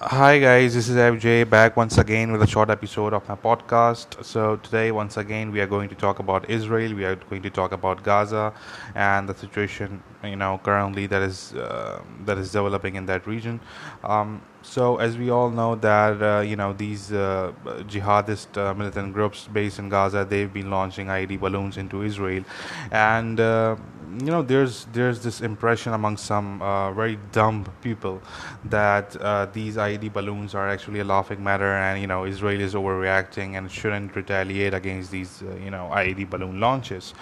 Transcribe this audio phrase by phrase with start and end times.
[0.00, 4.24] Hi guys, this is FJ back once again with a short episode of my podcast.
[4.24, 7.48] So today once again we are going to talk about Israel, we are going to
[7.48, 8.52] talk about Gaza
[8.96, 13.60] and the situation you know currently that is uh, that is developing in that region.
[14.02, 17.52] Um, so as we all know that uh, you know these uh,
[17.86, 22.42] jihadist uh, militant groups based in Gaza they've been launching IED balloons into Israel
[22.90, 23.76] and uh,
[24.20, 28.20] you know there's there's this impression among some uh, very dumb people
[28.64, 32.74] that uh, these IED balloons are actually a laughing matter and you know Israel is
[32.74, 37.14] overreacting and shouldn't retaliate against these uh, you know IED balloon launches.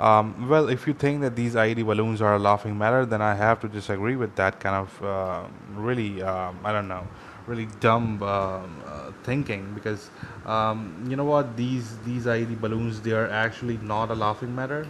[0.00, 3.34] Um, well if you think that these IED balloons are a laughing matter then I
[3.34, 7.06] have to disagree with that kind of uh, really um, I don't know
[7.46, 10.10] really dumb uh, uh, thinking because
[10.46, 11.56] um, you know what?
[11.56, 14.86] These these IED balloons they are actually not a laughing matter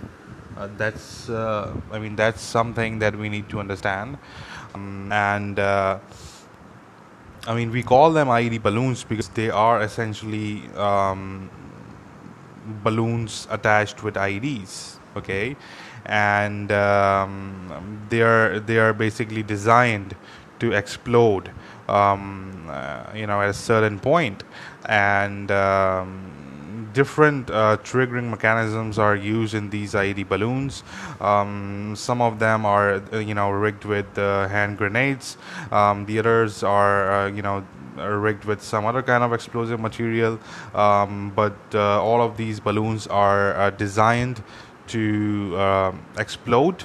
[0.56, 4.18] uh, that's uh, I mean that's something that we need to understand.
[4.74, 5.98] Um, and uh,
[7.46, 11.50] I mean we call them IED balloons because they are essentially um,
[12.82, 15.56] balloons attached with IEDs okay?
[16.04, 20.16] And um, they are they are basically designed
[20.58, 21.50] to explode
[21.88, 24.42] um, uh, you know at a certain point.
[24.86, 26.41] And um,
[26.92, 30.82] different uh, triggering mechanisms are used in these IED balloons.
[31.20, 35.36] Um, some of them are, uh, you know, rigged with uh, hand grenades.
[35.70, 37.64] Um, the others are, uh, you know,
[37.96, 40.38] rigged with some other kind of explosive material.
[40.74, 44.42] Um, but uh, all of these balloons are uh, designed
[44.88, 46.84] to um, explode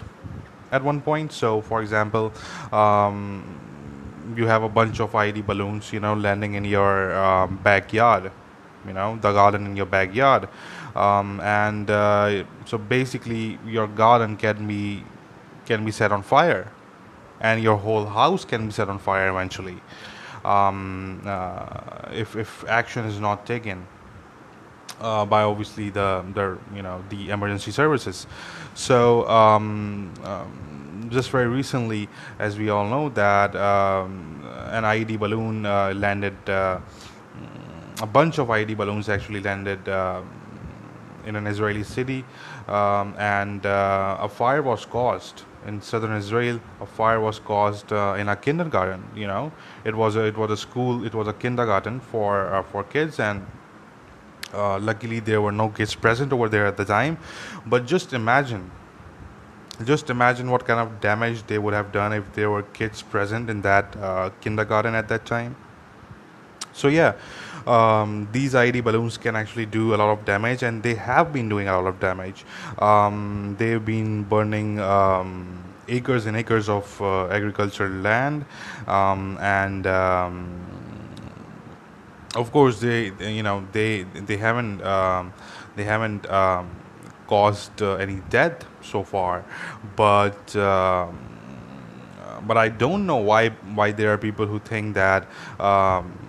[0.72, 1.32] at one point.
[1.32, 2.34] So, for example,
[2.72, 3.44] um,
[4.36, 8.32] you have a bunch of IED balloons, you know, landing in your um, backyard
[8.88, 10.48] you know the garden in your backyard.
[10.96, 15.04] Um, and uh, so basically your garden can be
[15.66, 16.72] can be set on fire.
[17.40, 19.78] And your whole house can be set on fire eventually.
[20.44, 23.86] Um, uh, if, if action is not taken
[25.02, 28.28] uh, by obviously the the you know the emergency services.
[28.74, 32.10] So um, um, just very recently
[32.40, 36.80] as we all know that um, an IED balloon uh, landed uh,
[38.02, 40.22] a bunch of IED balloons actually landed uh,
[41.26, 42.24] in an Israeli city,
[42.68, 46.60] um, and uh, a fire was caused in southern Israel.
[46.80, 49.04] A fire was caused uh, in a kindergarten.
[49.16, 49.52] You know,
[49.84, 51.06] it was a, it was a school.
[51.06, 53.46] It was a kindergarten for uh, for kids, and
[54.54, 57.18] uh, luckily there were no kids present over there at the time.
[57.66, 58.72] But just imagine.
[59.84, 63.48] Just imagine what kind of damage they would have done if there were kids present
[63.48, 65.56] in that uh, kindergarten at that time.
[66.78, 67.14] So yeah,
[67.66, 71.50] um, these IED balloons can actually do a lot of damage, and they have been
[71.50, 72.46] doing a lot of damage.
[72.80, 74.80] Um, they've been burning.
[74.80, 78.44] Um, acres and acres of uh, agricultural land
[78.88, 80.60] um, and um,
[82.36, 84.80] of course they you know they they haven't
[85.78, 86.28] they haven't
[87.26, 89.46] caused uh, any death so far
[89.96, 91.18] but um,
[92.46, 95.28] but I don't know why why there are people who think that
[95.60, 96.27] um,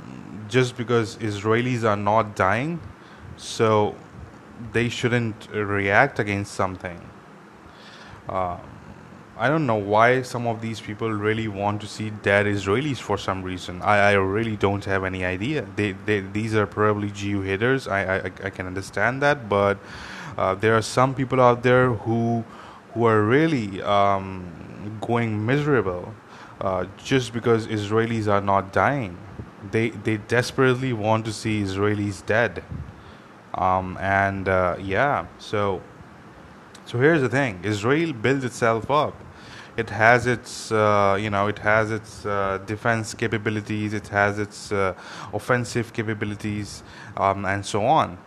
[0.49, 2.81] just because Israelis are not dying,
[3.37, 3.95] so
[4.73, 7.01] they shouldn't react against something.
[8.29, 8.57] Uh,
[9.37, 13.17] I don't know why some of these people really want to see dead Israelis for
[13.17, 13.81] some reason.
[13.83, 15.65] I, I really don't have any idea.
[15.77, 17.87] They, they these are probably Jew haters.
[17.87, 19.79] I, I, I can understand that, but
[20.37, 22.45] uh, there are some people out there who
[22.95, 26.13] who are really um, going miserable
[26.61, 29.17] uh, just because Israelis are not dying
[29.71, 32.65] they they desperately want to see Israelis dead.
[33.55, 35.83] Um, and uh, yeah, so
[36.85, 39.15] so here's the thing: Israel builds itself up.
[39.77, 44.73] It has its uh, you know it has its uh, defense capabilities, it has its
[44.73, 44.95] uh,
[45.33, 46.83] offensive capabilities,
[47.17, 48.19] um, and so on.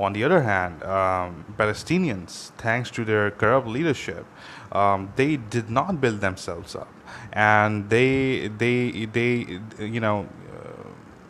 [0.00, 4.26] On the other hand, um, Palestinians, thanks to their corrupt leadership,
[4.72, 6.92] um, they did not build themselves up,
[7.32, 10.26] and they they they you know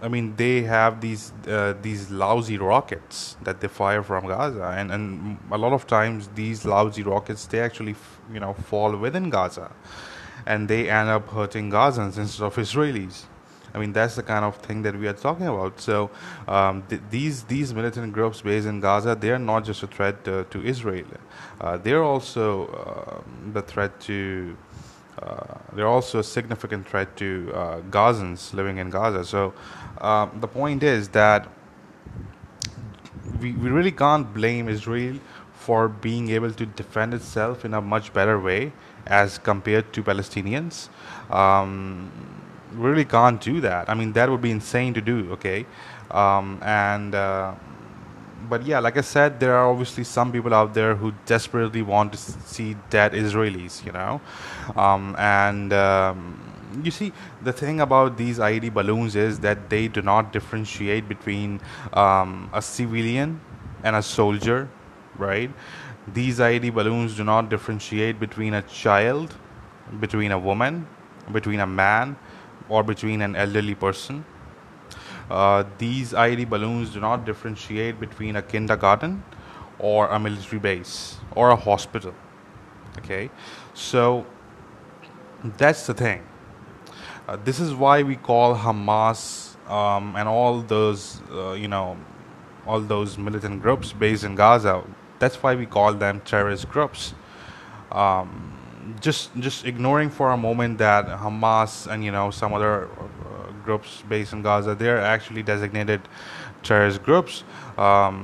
[0.00, 4.92] I mean, they have these uh, these lousy rockets that they fire from Gaza, and,
[4.92, 7.96] and a lot of times these lousy rockets they actually
[8.32, 9.72] you know fall within Gaza,
[10.46, 13.24] and they end up hurting Gazans instead of Israelis.
[13.74, 15.80] I mean, that's the kind of thing that we are talking about.
[15.80, 16.10] So
[16.46, 20.26] um, th- these these militant groups based in Gaza, they are not just a threat
[20.28, 21.06] uh, to Israel;
[21.60, 23.20] uh, they are also uh,
[23.52, 24.56] the threat to
[25.72, 29.24] they're also a significant threat to uh, Gazans living in Gaza.
[29.24, 29.54] So
[30.00, 31.48] uh, the point is that
[33.40, 35.18] we, we really can't blame Israel
[35.52, 38.72] for being able to defend itself in a much better way
[39.06, 40.88] as compared to Palestinians.
[41.30, 42.10] Um,
[42.72, 43.88] really can't do that.
[43.88, 45.32] I mean, that would be insane to do.
[45.32, 45.66] Okay,
[46.10, 47.54] um, and uh,
[48.48, 52.12] but yeah, like I said, there are obviously some people out there who desperately want
[52.12, 53.84] to see dead Israelis.
[53.84, 54.20] You know,
[54.76, 55.72] um, and.
[55.72, 56.48] Um,
[56.82, 57.12] you see,
[57.42, 61.60] the thing about these IED balloons is that they do not differentiate between
[61.94, 63.40] um, a civilian
[63.82, 64.68] and a soldier,
[65.16, 65.50] right?
[66.12, 69.34] These IED balloons do not differentiate between a child,
[70.00, 70.86] between a woman,
[71.32, 72.16] between a man,
[72.68, 74.24] or between an elderly person.
[75.30, 79.22] Uh, these IED balloons do not differentiate between a kindergarten
[79.78, 82.14] or a military base or a hospital.
[82.98, 83.30] Okay,
[83.74, 84.26] so
[85.56, 86.22] that's the thing.
[87.28, 91.96] Uh, this is why we call Hamas um, and all those, uh, you know,
[92.66, 94.82] all those militant groups based in Gaza.
[95.18, 97.14] That's why we call them terrorist groups.
[97.92, 98.54] Um,
[99.00, 102.88] just just ignoring for a moment that Hamas and you know some other
[103.68, 106.00] groups based in Gaza, they're actually designated
[106.62, 107.44] terrorist groups.
[107.76, 108.18] Um,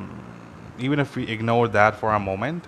[0.87, 2.61] even if we ignore that for a moment,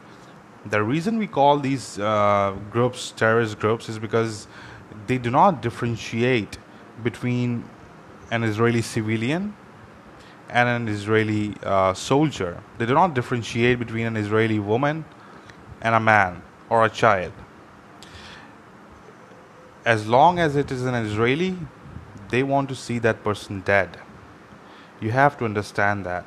[0.75, 4.46] the reason we call these uh, groups terrorist groups is because
[5.06, 6.58] they do not differentiate
[7.02, 7.64] between
[8.31, 9.43] an Israeli civilian
[10.58, 12.52] and an Israeli uh, soldier.
[12.78, 15.05] They do not differentiate between an Israeli woman
[15.81, 17.32] and a man or a child.
[19.94, 21.56] As long as it is an Israeli,
[22.31, 23.99] they want to see that person dead.
[25.00, 26.26] You have to understand that.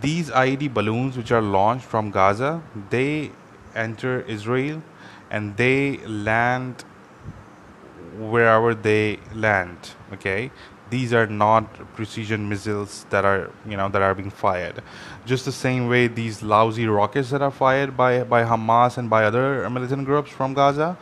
[0.00, 3.30] These IED balloons, which are launched from Gaza, they
[3.74, 4.82] enter Israel
[5.30, 6.84] and they land
[8.18, 9.76] wherever they land
[10.12, 10.50] okay
[10.90, 11.64] these are not
[11.94, 14.82] precision missiles that are you know that are being fired
[15.26, 19.24] just the same way these lousy rockets that are fired by by hamas and by
[19.24, 20.96] other militant groups from gaza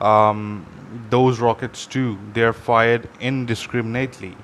[0.00, 0.64] um,
[1.08, 4.36] those rockets too they're fired indiscriminately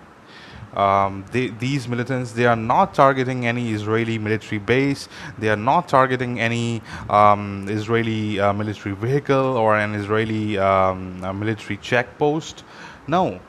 [0.76, 5.08] um, they, these militants they are not targeting any Israeli military base.
[5.38, 11.78] They are not targeting any um, Israeli uh, military vehicle or an Israeli um, military
[11.78, 12.62] checkpost.
[13.08, 13.40] No,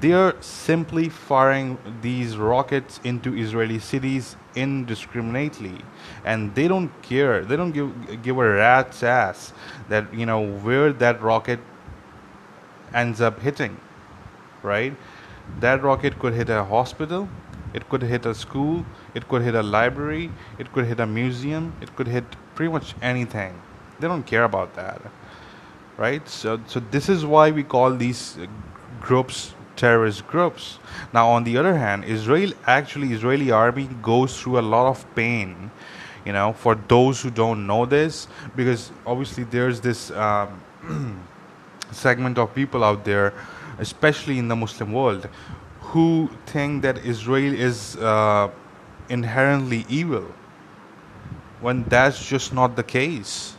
[0.00, 5.78] they are simply firing these rockets into Israeli cities indiscriminately,
[6.24, 7.44] and they don't care.
[7.44, 9.52] They don't give give a rat's ass
[9.88, 11.58] that you know where that rocket
[12.94, 13.80] ends up hitting,
[14.62, 14.94] right?
[15.60, 17.28] That rocket could hit a hospital,
[17.74, 18.84] it could hit a school,
[19.14, 22.24] it could hit a library, it could hit a museum, it could hit
[22.54, 23.60] pretty much anything.
[24.00, 25.00] They don't care about that.
[25.96, 26.28] Right?
[26.28, 28.36] So so this is why we call these
[29.00, 30.78] groups terrorist groups.
[31.12, 35.70] Now on the other hand, Israel actually Israeli army goes through a lot of pain
[36.26, 40.60] you know for those who don't know this because obviously there's this um,
[41.92, 43.32] segment of people out there
[43.78, 45.28] especially in the Muslim world,
[45.80, 48.50] who think that Israel is uh,
[49.08, 50.26] inherently evil,
[51.60, 53.54] when that's just not the case.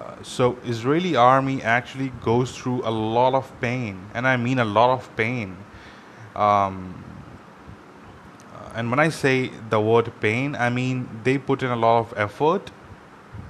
[0.00, 4.64] Uh, so Israeli army actually goes through a lot of pain, and I mean a
[4.64, 5.56] lot of pain.
[6.34, 7.02] Um,
[8.74, 12.14] and when I say the word pain, I mean they put in a lot of
[12.16, 12.70] effort,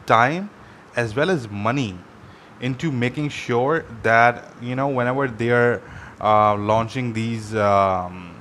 [0.06, 0.50] time,
[0.94, 1.98] as well as money
[2.61, 5.82] into making sure that you know whenever they are
[6.20, 8.34] uh, launching these um,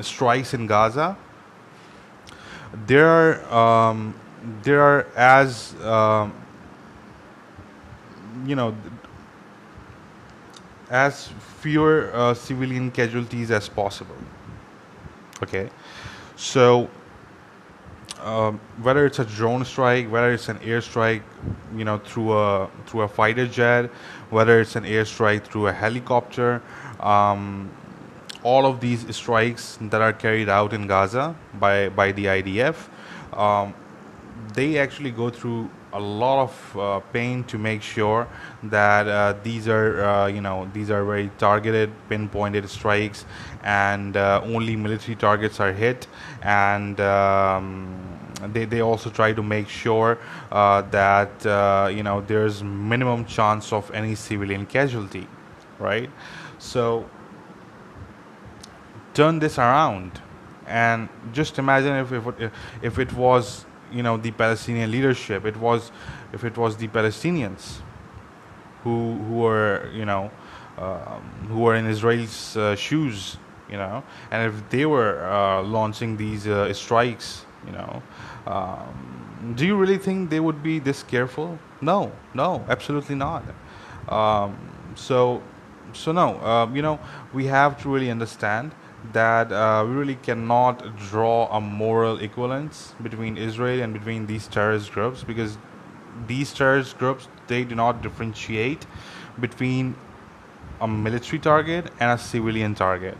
[0.00, 1.16] strikes in Gaza,
[2.86, 3.54] there are
[3.90, 4.14] um,
[4.62, 6.32] there are as um,
[8.46, 8.74] you know
[10.90, 11.28] as
[11.60, 14.16] fewer uh, civilian casualties as possible.
[15.42, 15.68] Okay,
[16.36, 16.88] so
[18.24, 21.22] um, whether it's a drone strike, whether it's an airstrike,
[21.76, 23.90] you know, through a through a fighter jet,
[24.30, 26.62] whether it's an airstrike through a helicopter,
[27.00, 27.70] um,
[28.42, 32.88] all of these strikes that are carried out in Gaza by by the IDF,
[33.34, 33.74] um,
[34.54, 38.28] they actually go through a lot of uh, pain to make sure
[38.64, 43.24] that uh, these are uh, you know these are very targeted pinpointed strikes
[43.62, 46.06] and uh, only military targets are hit.
[46.42, 47.98] And um,
[48.52, 50.18] they, they also try to make sure
[50.52, 55.26] uh, that uh, you know there's minimum chance of any civilian casualty
[55.78, 56.10] right?
[56.58, 57.08] So
[59.12, 60.20] turn this around.
[60.66, 65.92] And just imagine if if, if it was you know the Palestinian leadership it was
[66.32, 67.80] if it was the Palestinians
[68.82, 70.30] who who were you know
[70.78, 73.36] um, who were in Israel's uh, shoes
[73.70, 78.02] you know and if they were uh, launching these uh, strikes you know
[78.46, 81.58] um, do you really think they would be this careful?
[81.80, 83.44] No, no, absolutely not.
[84.08, 84.56] Um,
[84.94, 85.42] so
[85.92, 86.98] so no, uh, you know,
[87.32, 88.72] we have to really understand
[89.12, 94.92] that uh, we really cannot draw a moral equivalence between Israel and between these terrorist
[94.92, 95.58] groups because
[96.26, 98.86] these terrorist groups they do not differentiate
[99.40, 99.94] between
[100.80, 103.16] a military target and a civilian target.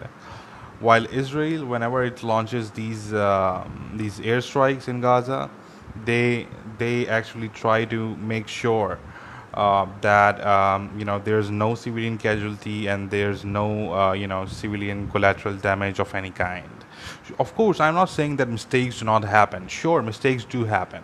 [0.81, 5.51] While Israel, whenever it launches these uh, these airstrikes in Gaza,
[6.05, 6.49] they
[6.79, 8.99] they actually try to make sure
[9.55, 14.47] uh, that um, you know there's no civilian casualty and there's no uh, you know
[14.47, 16.71] civilian collateral damage of any kind.
[17.39, 19.69] Of course, I'm not saying that mistakes do not happen.
[19.69, 21.03] Sure, mistakes do happen,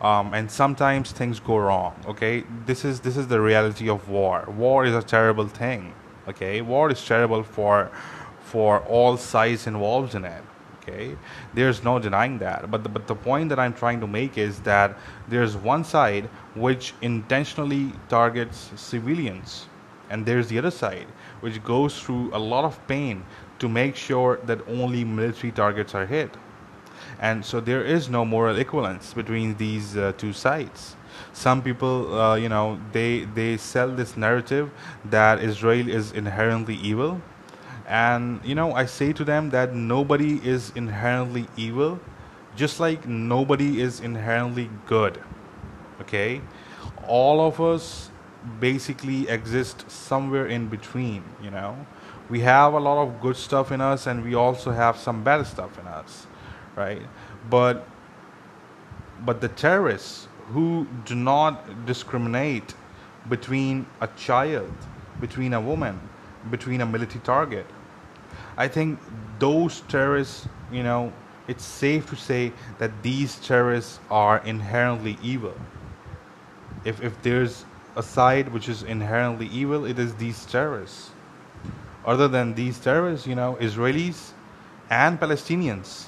[0.00, 1.94] um, and sometimes things go wrong.
[2.06, 4.44] Okay, this is this is the reality of war.
[4.56, 5.92] War is a terrible thing.
[6.28, 7.90] Okay, war is terrible for
[8.40, 10.42] for all sides involved in it
[10.88, 11.16] okay?
[11.54, 12.70] There's no denying that.
[12.70, 14.96] But the, but the point that i'm trying to make is that
[15.28, 19.66] there's one side which intentionally targets civilians
[20.10, 21.06] and there's the other side
[21.40, 23.24] which goes through a lot of pain
[23.58, 26.36] to make sure that only military targets are hit.
[27.20, 30.96] And so there is no moral equivalence between these uh, two sides.
[31.32, 34.70] Some people uh, you know they they sell this narrative
[35.04, 37.20] that israel is inherently evil
[37.88, 41.98] and you know i say to them that nobody is inherently evil
[42.54, 45.20] just like nobody is inherently good
[46.00, 46.40] okay?
[47.06, 48.10] All of us
[48.60, 51.86] basically exist somewhere in between you know?
[52.28, 55.46] We have a lot of good stuff in us and we also have some bad
[55.46, 56.26] stuff in us
[56.76, 57.02] right?
[57.50, 57.86] But
[59.24, 62.74] but the terrorists who do not discriminate
[63.28, 64.72] between a child
[65.20, 66.00] between a woman
[66.50, 67.66] between a military target
[68.58, 68.98] I think
[69.38, 71.12] those terrorists, you know,
[71.46, 75.54] it's safe to say that these terrorists are inherently evil.
[76.84, 81.10] If, if there's a side which is inherently evil, it is these terrorists.
[82.04, 84.32] Other than these terrorists, you know, Israelis
[84.90, 86.06] and Palestinians,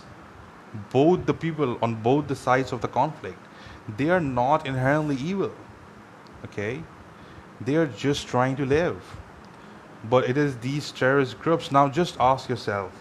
[0.90, 3.38] both the people on both the sides of the conflict,
[3.96, 5.52] they are not inherently evil.
[6.46, 6.82] Okay?
[7.60, 9.00] They are just trying to live
[10.04, 11.70] but it is these terrorist groups.
[11.70, 12.92] Now, just ask yourself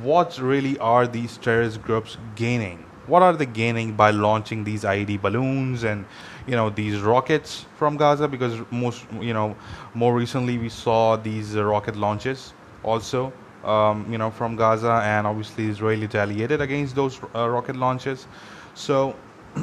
[0.00, 2.84] what really are these terrorist groups gaining?
[3.06, 6.06] What are they gaining by launching these IED balloons and
[6.46, 8.26] you know these rockets from Gaza?
[8.26, 9.54] Because most you know
[9.94, 13.32] more recently we saw these uh, rocket launches also
[13.64, 18.26] um, you know from Gaza, and obviously Israel retaliated against those uh, rocket launches.
[18.74, 19.14] So.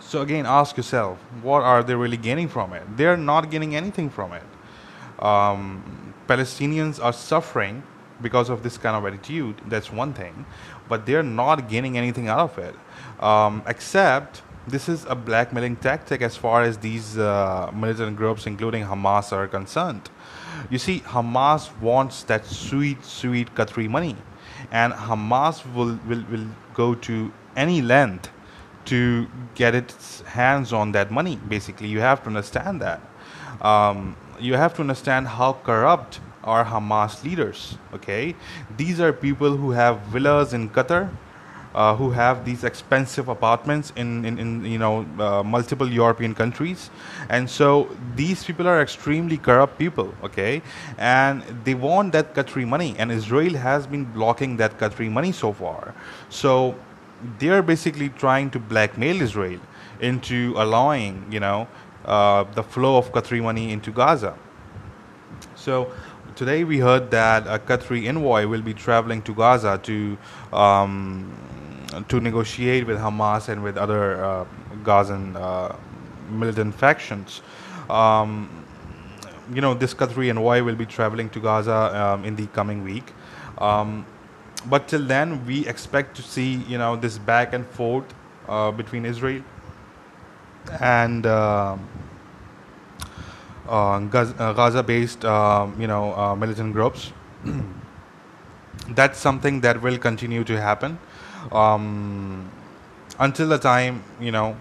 [0.00, 2.82] so again, ask yourself, what are they really gaining from it?
[2.96, 4.42] They're not gaining anything from it
[5.22, 7.82] um, Palestinians are suffering
[8.20, 9.60] because of this kind of attitude.
[9.66, 10.46] That's one thing,
[10.88, 12.74] but they're not gaining anything out of it,
[13.22, 18.84] um, except this is a blackmailing tactic as far as these uh, militant groups, including
[18.84, 20.10] Hamas, are concerned.
[20.70, 24.16] You see, Hamas wants that sweet, sweet Qatari money,
[24.70, 28.30] and Hamas will, will, will go to any length
[28.84, 31.36] to get its hands on that money.
[31.36, 33.00] Basically, you have to understand that.
[33.60, 37.76] Um, you have to understand how corrupt are Hamas leaders.
[37.94, 38.34] Okay,
[38.76, 41.10] these are people who have villas in Qatar,
[41.74, 46.90] uh, who have these expensive apartments in, in, in you know uh, multiple European countries,
[47.28, 50.12] and so these people are extremely corrupt people.
[50.24, 50.62] Okay,
[50.98, 55.52] and they want that Qatari money, and Israel has been blocking that Qatari money so
[55.52, 55.94] far.
[56.28, 56.74] So
[57.38, 59.60] they are basically trying to blackmail Israel
[60.00, 61.68] into allowing you know
[62.04, 64.36] uh, the flow of Qatari money into Gaza.
[65.54, 65.92] So
[66.34, 70.18] today we heard that a Qatari envoy will be traveling to Gaza to
[70.52, 71.32] um,
[72.08, 74.44] to negotiate with Hamas and with other uh,
[74.82, 75.76] Gazan uh,
[76.30, 77.42] militant factions.
[77.90, 78.64] Um,
[79.52, 83.12] you know, this Qatari envoy will be traveling to Gaza um, in the coming week.
[83.58, 84.06] Um,
[84.66, 88.12] but till then, we expect to see you know this back and forth
[88.48, 89.42] uh, between Israel
[90.80, 91.76] and uh,
[93.68, 97.12] uh, Gaza-based, uh, you know, militant groups.
[98.88, 100.98] That's something that will continue to happen
[101.52, 102.50] um,
[103.18, 104.56] until the time, you know,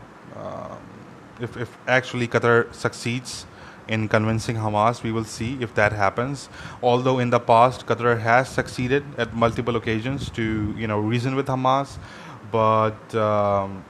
[1.39, 3.45] if, if actually Qatar succeeds
[3.87, 5.03] in convincing Hamas.
[5.03, 6.49] We will see if that happens.
[6.81, 11.47] Although in the past Qatar has succeeded at multiple occasions to you know reason with
[11.47, 11.97] Hamas,
[12.51, 13.83] but um,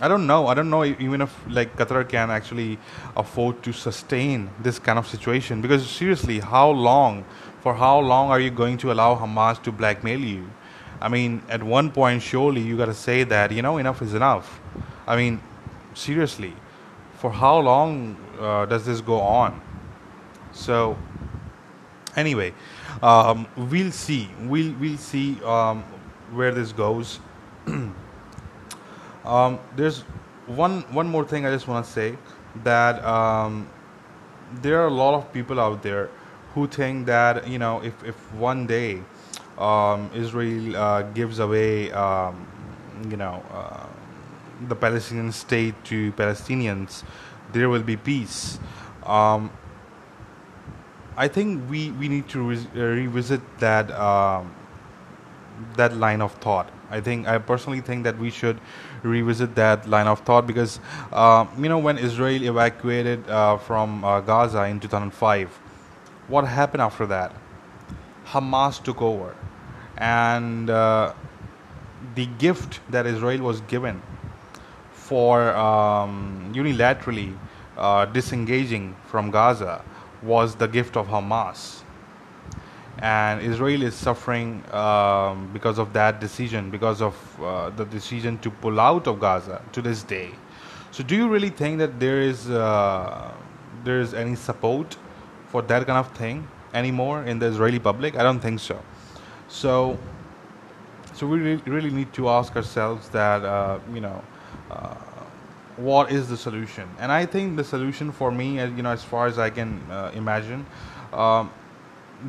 [0.00, 0.46] I don't know.
[0.46, 2.78] I don't know even if like Qatar can actually
[3.16, 7.24] afford to sustain this kind of situation because seriously, how long?
[7.60, 10.50] For how long are you going to allow Hamas to blackmail you?
[11.00, 14.14] I mean, at one point, surely you got to say that you know enough is
[14.14, 14.60] enough.
[15.06, 15.42] I mean,
[15.94, 16.54] seriously,
[17.18, 19.60] for how long uh, does this go on?
[20.52, 20.96] So,
[22.16, 22.52] Anyway,
[23.02, 24.28] um, we'll see.
[24.40, 25.82] We'll we'll see um,
[26.32, 27.20] where this goes.
[29.30, 30.00] um, there's
[30.46, 32.18] one one more thing I just want to say
[32.64, 33.68] that um,
[34.60, 36.10] there are a lot of people out there
[36.54, 39.02] who think that you know if if one day
[39.56, 42.46] um, Israel uh, gives away um,
[43.08, 43.86] you know uh,
[44.68, 47.04] the Palestinian state to Palestinians,
[47.52, 48.58] there will be peace.
[49.06, 49.50] Um,
[51.16, 54.54] I think we, we need to re- uh, revisit that um,
[55.76, 56.68] that line of thought.
[56.90, 58.58] I think I personally think that we should
[59.02, 60.80] revisit that line of thought because
[61.12, 65.48] uh, you know when Israel evacuated uh, from uh, Gaza in 2005,
[66.28, 67.32] what happened after that?
[68.26, 69.34] Hamas took over,
[69.96, 71.12] and uh,
[72.14, 74.00] the gift that Israel was given
[74.92, 77.36] for um, unilaterally
[77.76, 79.82] uh, disengaging from Gaza
[80.22, 81.82] was the gift of Hamas.
[83.00, 88.50] And Israel is suffering um, because of that decision, because of uh, the decision to
[88.50, 90.30] pull out of Gaza to this day.
[90.90, 93.32] So, do you really think that there is uh,
[93.84, 94.96] there is any support
[95.46, 98.16] for that kind of thing anymore in the Israeli public?
[98.16, 98.78] I don't think so.
[99.48, 99.98] So,
[101.14, 104.22] so we really, really need to ask ourselves that uh, you know
[104.70, 104.94] uh,
[105.76, 109.02] what is the solution and i think the solution for me as you know as
[109.02, 110.64] far as i can uh, imagine
[111.12, 111.50] um,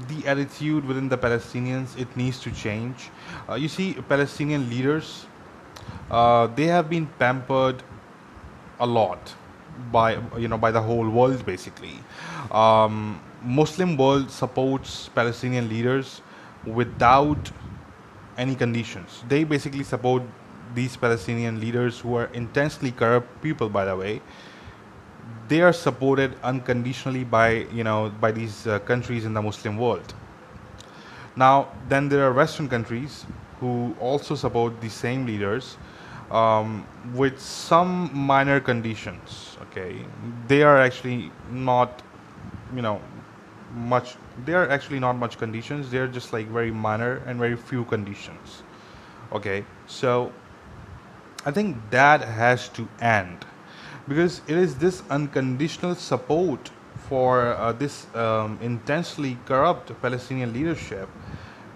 [0.07, 3.09] the attitude within the palestinians it needs to change.
[3.49, 5.25] Uh, you see palestinian leaders
[6.09, 7.83] uh, they have been pampered
[8.79, 9.33] a lot
[9.91, 11.99] by you know by the whole world basically.
[12.51, 16.21] Um, muslim world supports palestinian leaders
[16.65, 17.51] without
[18.37, 19.23] any conditions.
[19.27, 20.23] They basically support
[20.73, 24.21] these Palestinian leaders who are intensely corrupt people, by the way,
[25.51, 30.13] they are supported unconditionally by you know by these uh, countries in the Muslim world.
[31.35, 33.25] Now, then there are Western countries
[33.59, 35.77] who also support the same leaders
[36.29, 39.57] um, with some minor conditions.
[39.63, 40.05] Okay,
[40.47, 42.01] they are actually not,
[42.73, 43.01] you know,
[43.73, 44.15] much.
[44.45, 45.91] They are actually not much conditions.
[45.91, 48.63] They are just like very minor and very few conditions.
[49.33, 50.31] Okay, so
[51.45, 53.45] I think that has to end
[54.07, 56.71] because it is this unconditional support
[57.07, 61.09] for uh, this um, intensely corrupt Palestinian leadership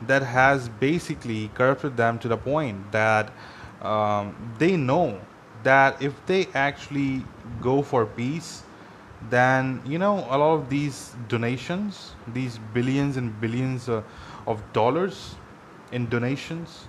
[0.07, 3.31] that has basically corrupted them to the point that
[3.81, 5.19] um, they know
[5.63, 7.25] that if they actually
[7.61, 8.63] go for peace,
[9.29, 14.01] then you know a lot of these donations, these billions and billions uh,
[14.47, 15.35] of dollars
[15.91, 16.87] in donations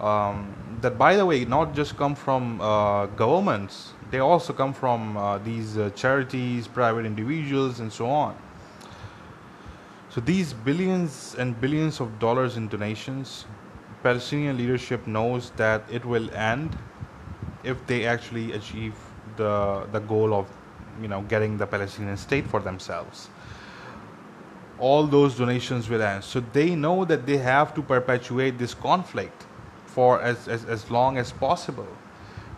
[0.00, 5.16] um, that by the way not just come from uh, governments they also come from
[5.16, 8.36] uh, these uh, charities private individuals and so on.
[10.10, 13.46] So these billions and billions of dollars in donations
[14.04, 16.76] palestinian leadership knows that it will end
[17.64, 18.94] if they actually achieve
[19.38, 19.54] the
[19.96, 20.46] the goal of
[21.02, 23.28] you know getting the palestinian state for themselves.
[24.78, 26.22] All those donations will end.
[26.22, 29.46] So they know that they have to perpetuate this conflict
[29.86, 31.88] for as, as, as long as possible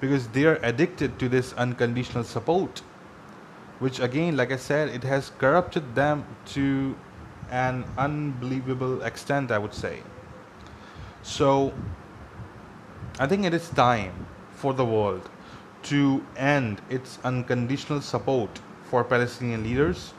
[0.00, 2.82] because they are addicted to this unconditional support
[3.78, 6.96] which again like i said it has corrupted them to
[7.50, 10.02] an unbelievable extent i would say.
[11.22, 11.72] So
[13.18, 15.28] i think it is time for the world
[15.84, 20.12] to end its unconditional support for palestinian leaders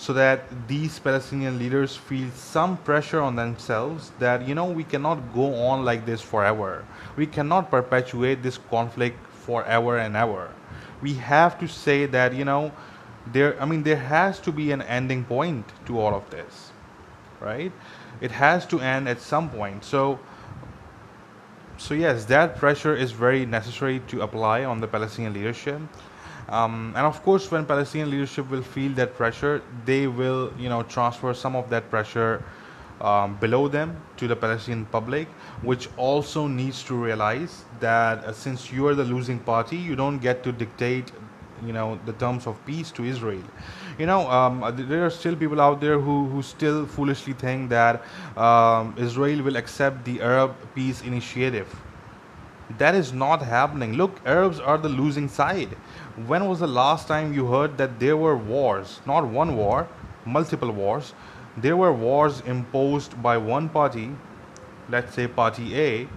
[0.00, 5.34] so that these Palestinian leaders feel some pressure on themselves that you know we cannot
[5.34, 6.86] go on like this forever.
[7.16, 10.48] We cannot perpetuate this conflict forever and ever.
[11.02, 12.72] We have to say that you know
[13.30, 16.72] there I mean there has to be an ending point to all of this.
[17.38, 17.70] Right?
[18.22, 19.84] It has to end at some point.
[19.84, 20.18] So
[21.76, 25.82] so yes, that pressure is very necessary to apply on the Palestinian leadership
[26.50, 30.82] um, and of course, when Palestinian leadership will feel that pressure, they will, you know,
[30.82, 32.42] transfer some of that pressure
[33.00, 35.28] um, below them to the Palestinian public,
[35.62, 40.18] which also needs to realize that uh, since you are the losing party, you don't
[40.18, 41.12] get to dictate,
[41.64, 43.44] you know, the terms of peace to Israel.
[43.98, 47.70] You know, um, uh, there are still people out there who, who still foolishly think
[47.70, 48.02] that
[48.36, 51.68] um, Israel will accept the Arab peace initiative.
[52.78, 53.94] That is not happening.
[53.94, 55.76] Look, Arabs are the losing side
[56.26, 59.00] when was the last time you heard that there were wars?
[59.06, 59.88] Not one war,
[60.24, 61.14] multiple wars.
[61.56, 64.10] There were wars imposed by one party,
[64.88, 66.08] let's say Party A.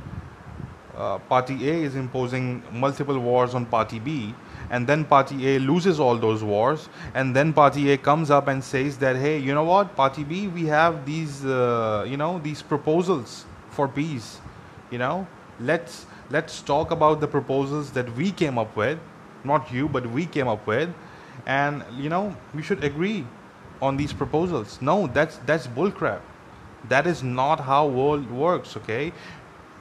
[0.96, 4.36] Uh, party A is imposing multiple wars on Party B,
[4.70, 8.64] and then party A loses all those wars, and then party A comes up and
[8.64, 12.62] says that, hey, you know what, party B, we have these, uh, you know, these
[12.62, 14.40] proposals for peace.
[14.92, 15.28] You know,
[15.60, 19.00] let's let's talk about the proposals that we came up with,
[19.44, 20.90] not you, but we came up with,
[21.46, 23.26] and you know, we should agree
[23.82, 24.82] on these proposals.
[24.82, 26.22] No, that's that's bullcrap.
[26.90, 28.78] That is not how world works.
[28.78, 29.12] Okay,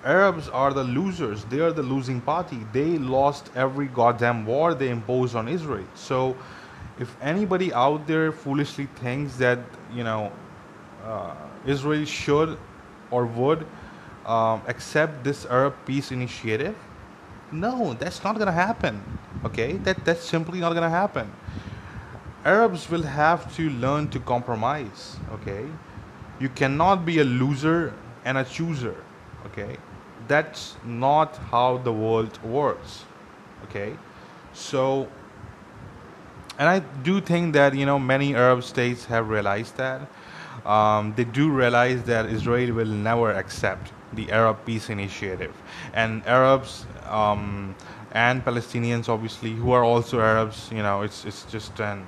[0.05, 1.45] Arabs are the losers.
[1.45, 2.59] They are the losing party.
[2.73, 5.87] They lost every goddamn war they imposed on Israel.
[5.95, 6.37] So,
[6.99, 9.59] if anybody out there foolishly thinks that
[9.93, 10.33] you know
[11.05, 11.35] uh,
[11.67, 12.59] Israel should
[13.11, 13.67] or would
[14.27, 16.77] um, accept this Arab peace initiative,
[17.53, 19.03] no, that's not gonna happen.
[19.45, 21.31] Okay, that that's simply not gonna happen.
[22.45, 25.17] Arabs will have to learn to compromise.
[25.35, 25.65] Okay,
[26.41, 28.97] you cannot be a loser and a chooser.
[29.47, 29.77] Okay,
[30.29, 33.05] that's not how the world works
[33.65, 33.97] okay
[34.53, 35.09] so
[36.59, 40.01] and i do think that you know many arab states have realized that
[40.67, 45.55] um, they do realize that israel will never accept the arab peace initiative
[45.95, 47.75] and arabs um,
[48.13, 52.07] and palestinians obviously who are also arabs you know it's it's just an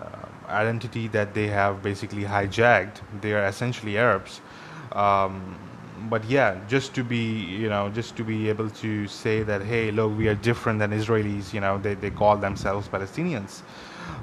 [0.00, 0.04] uh,
[0.48, 4.40] identity that they have basically hijacked they are essentially arabs
[4.92, 5.56] um,
[6.08, 9.90] but yeah, just to be, you know, just to be able to say that, hey,
[9.90, 11.52] look, we are different than Israelis.
[11.52, 13.62] You know, they, they call themselves Palestinians.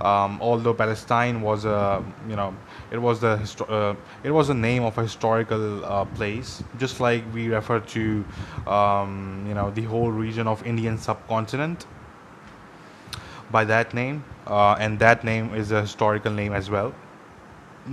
[0.02, 2.56] Um, although Palestine was a, you know,
[2.94, 7.00] it was the histo- uh, it was the name of a historical uh, place, just
[7.00, 8.24] like we refer to,
[8.68, 11.88] um, you know, the whole region of Indian subcontinent
[13.52, 16.94] by that name, uh, and that name is a historical name as well.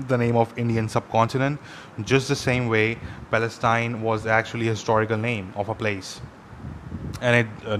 [0.06, 1.58] The name of Indian subcontinent,
[2.02, 2.98] just the same way
[3.30, 6.20] Palestine was actually a historical name of a place,
[7.22, 7.78] and it uh,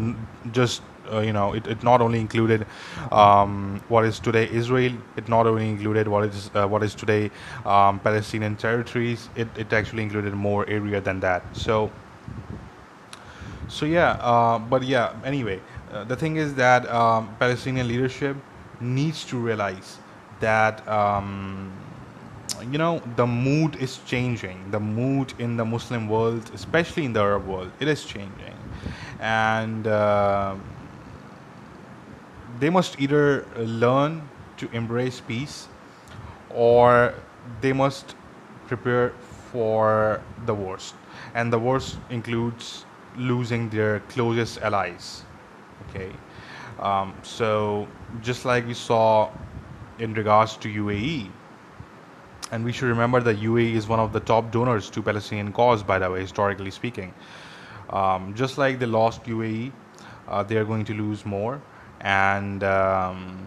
[0.53, 2.67] just uh, you know it, it not only included
[3.11, 7.31] um, what is today Israel, it not only included what is uh, what is today
[7.65, 11.43] um, Palestinian territories, it, it actually included more area than that.
[11.53, 11.91] So
[13.69, 15.15] so yeah, uh, but yeah.
[15.25, 15.61] Anyway,
[15.93, 18.37] uh, the thing is that um, Palestinian leadership
[18.81, 19.99] needs to realize
[20.41, 20.87] that.
[20.89, 21.73] Um,
[22.71, 27.21] you know the mood is changing the mood in the muslim world especially in the
[27.21, 28.55] arab world it is changing
[29.21, 30.55] and uh,
[32.61, 35.69] they must either learn to embrace peace
[36.51, 37.15] or
[37.61, 38.15] they must
[38.69, 39.13] prepare
[39.51, 40.95] for the worst.
[41.35, 42.85] And the worst includes
[43.17, 45.25] losing their closest allies
[45.89, 46.13] okay?
[46.79, 47.87] Um, so
[48.23, 49.31] just like we saw
[49.99, 51.31] in regards to uae
[52.53, 55.85] and we should remember that UAE is one of the top donors to Palestinian cause,
[55.85, 57.15] by the way, historically speaking.
[57.91, 59.71] Um, just like they lost UAE,
[60.27, 61.63] uh, they are going to lose more,
[62.01, 63.47] and um,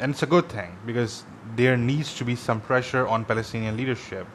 [0.00, 1.24] and it's a good thing because
[1.56, 4.26] there needs to be some pressure on Palestinian leadership.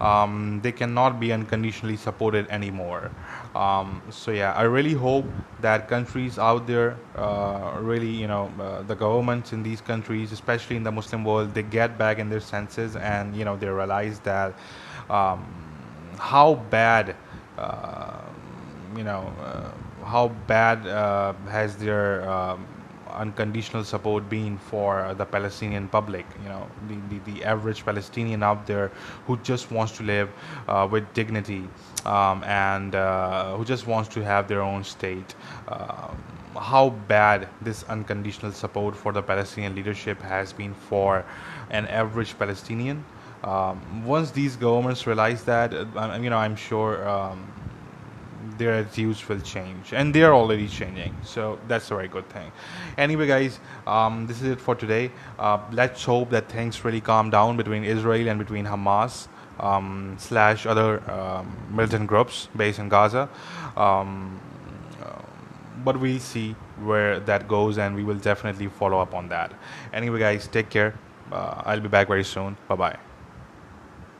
[0.00, 3.12] Um, they cannot be unconditionally supported anymore.
[3.54, 5.24] Um, so yeah, I really hope
[5.60, 10.76] that countries out there, uh, really, you know, uh, the governments in these countries, especially
[10.76, 14.18] in the Muslim world, they get back in their senses and you know they realize
[14.20, 14.54] that
[15.10, 15.46] um,
[16.18, 17.14] how bad,
[17.56, 18.20] uh,
[18.96, 19.70] you know, uh,
[20.04, 22.66] how bad uh, has their um,
[23.14, 28.66] unconditional support been for the Palestinian public, you know, the, the, the average Palestinian out
[28.66, 28.90] there
[29.26, 30.30] who just wants to live
[30.68, 31.68] uh, with dignity
[32.04, 35.34] um, and uh, who just wants to have their own state.
[35.68, 36.22] Um,
[36.60, 41.24] how bad this unconditional support for the Palestinian leadership has been for
[41.70, 43.04] an average Palestinian.
[43.42, 47.46] Um, once these governments realize that, uh, you know, I'm sure um,
[48.58, 52.50] their attitudes will change and they are already changing so that's a very good thing.
[52.98, 55.10] Anyway guys um, this is it for today.
[55.38, 59.28] Uh, let's hope that things really calm down between israel and between hamas
[59.60, 63.28] um, slash other um, militant groups based in gaza.
[63.76, 64.40] Um,
[65.84, 69.52] but we'll see where that goes and we will definitely follow up on that.
[69.92, 70.94] Anyway guys take care.
[71.32, 72.56] Uh, i'll be back very soon.
[72.68, 73.13] Bye bye